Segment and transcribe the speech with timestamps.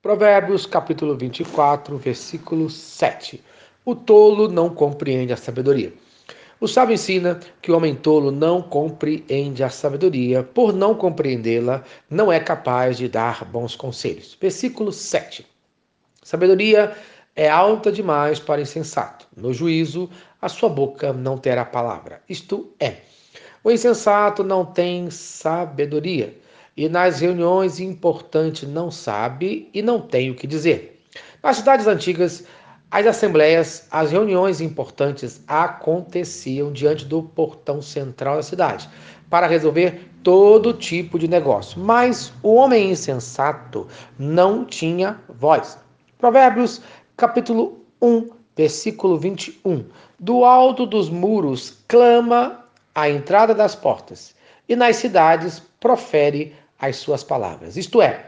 [0.00, 3.42] Provérbios capítulo 24, versículo 7.
[3.84, 5.92] O tolo não compreende a sabedoria.
[6.60, 12.30] O sábio ensina que o homem tolo não compreende a sabedoria, por não compreendê-la, não
[12.30, 14.38] é capaz de dar bons conselhos.
[14.40, 15.44] Versículo 7.
[16.22, 16.96] Sabedoria
[17.34, 19.26] é alta demais para insensato.
[19.36, 20.08] No juízo,
[20.40, 22.22] a sua boca não terá palavra.
[22.28, 22.98] Isto é,
[23.64, 26.38] o insensato não tem sabedoria
[26.78, 31.04] e nas reuniões importantes não sabe e não tem o que dizer.
[31.42, 32.44] Nas cidades antigas,
[32.88, 38.88] as assembleias, as reuniões importantes aconteciam diante do portão central da cidade
[39.28, 41.80] para resolver todo tipo de negócio.
[41.80, 45.76] Mas o homem insensato não tinha voz.
[46.16, 46.80] Provérbios,
[47.16, 49.84] capítulo 1, versículo 21.
[50.16, 52.64] Do alto dos muros clama
[52.94, 54.32] a entrada das portas,
[54.68, 57.76] e nas cidades profere as suas palavras.
[57.76, 58.26] Isto é,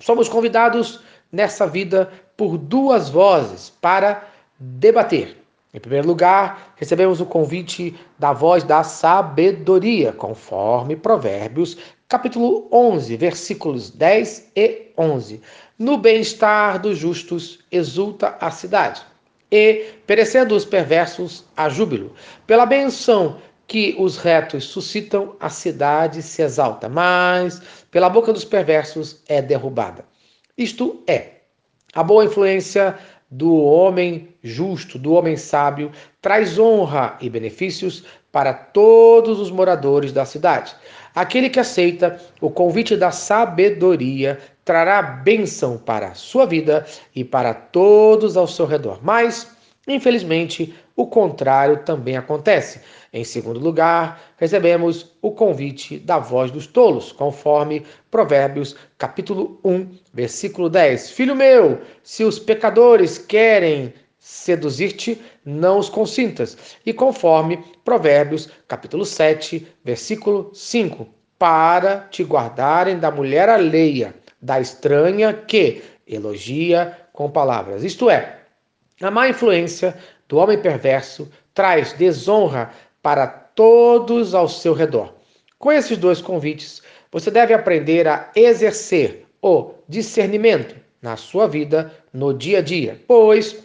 [0.00, 1.00] somos convidados
[1.30, 5.36] nessa vida por duas vozes para debater.
[5.72, 11.76] Em primeiro lugar, recebemos o convite da voz da sabedoria, conforme Provérbios,
[12.08, 15.42] capítulo 11, versículos 10 e 11.
[15.78, 19.02] No bem-estar dos justos exulta a cidade,
[19.50, 22.14] e, perecendo os perversos, a júbilo.
[22.46, 29.22] Pela benção que os retos suscitam, a cidade se exalta, mas pela boca dos perversos
[29.28, 30.04] é derrubada.
[30.56, 31.40] Isto é,
[31.92, 32.96] a boa influência
[33.30, 40.24] do homem justo, do homem sábio, traz honra e benefícios para todos os moradores da
[40.24, 40.74] cidade.
[41.14, 47.54] Aquele que aceita o convite da sabedoria trará bênção para a sua vida e para
[47.54, 49.00] todos ao seu redor.
[49.02, 49.55] Mas
[49.86, 52.80] Infelizmente, o contrário também acontece.
[53.12, 60.68] Em segundo lugar, recebemos o convite da voz dos tolos, conforme Provérbios, capítulo 1, versículo
[60.68, 61.10] 10.
[61.10, 66.76] Filho meu, se os pecadores querem seduzir-te, não os consintas.
[66.84, 71.06] E conforme Provérbios, capítulo 7, versículo 5,
[71.38, 77.84] para te guardarem da mulher alheia, da estranha que elogia com palavras.
[77.84, 78.40] Isto é,
[79.00, 79.96] a má influência
[80.28, 82.70] do homem perverso traz desonra
[83.02, 85.14] para todos ao seu redor.
[85.58, 92.34] Com esses dois convites, você deve aprender a exercer o discernimento na sua vida no
[92.34, 93.56] dia a dia, pois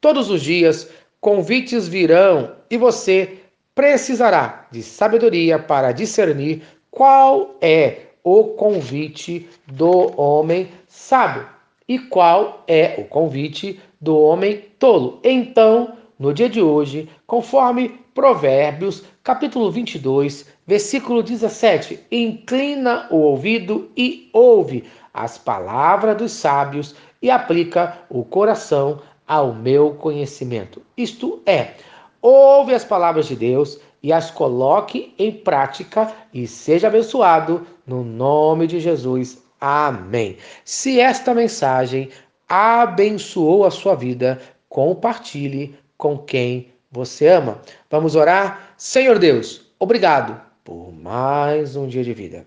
[0.00, 0.88] todos os dias
[1.20, 3.38] convites virão e você
[3.74, 11.46] precisará de sabedoria para discernir qual é o convite do homem sábio
[11.86, 15.20] e qual é o convite do homem tolo.
[15.22, 24.28] Então, no dia de hoje, conforme Provérbios, capítulo 22, versículo 17, inclina o ouvido e
[24.32, 30.82] ouve as palavras dos sábios e aplica o coração ao meu conhecimento.
[30.96, 31.74] Isto é,
[32.20, 38.66] ouve as palavras de Deus e as coloque em prática e seja abençoado no nome
[38.66, 39.42] de Jesus.
[39.60, 40.36] Amém.
[40.64, 42.08] Se esta mensagem
[42.48, 47.60] abençoou a sua vida, compartilhe com quem você ama.
[47.90, 48.72] Vamos orar?
[48.76, 52.46] Senhor Deus, obrigado por mais um dia de vida.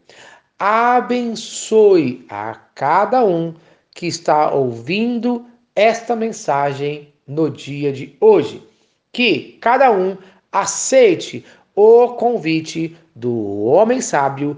[0.58, 3.54] Abençoe a cada um
[3.94, 5.46] que está ouvindo
[5.76, 8.64] esta mensagem no dia de hoje.
[9.12, 10.18] Que cada um
[10.52, 11.46] aceite
[11.76, 14.58] o convite do homem sábio